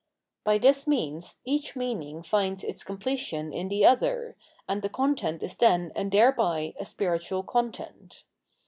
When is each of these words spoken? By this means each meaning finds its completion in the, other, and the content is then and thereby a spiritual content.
By 0.43 0.57
this 0.57 0.87
means 0.87 1.35
each 1.45 1.75
meaning 1.75 2.23
finds 2.23 2.63
its 2.63 2.83
completion 2.83 3.53
in 3.53 3.67
the, 3.69 3.85
other, 3.85 4.35
and 4.67 4.81
the 4.81 4.89
content 4.89 5.43
is 5.43 5.55
then 5.55 5.91
and 5.95 6.11
thereby 6.11 6.73
a 6.79 6.85
spiritual 6.85 7.43
content. 7.43 8.23